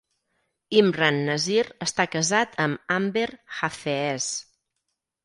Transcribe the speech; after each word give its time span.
Imran 0.77 1.19
Nazir 1.27 1.65
està 1.87 2.05
casat 2.15 2.57
amb 2.65 2.95
Amber 2.97 3.27
Hafeez. 3.59 4.31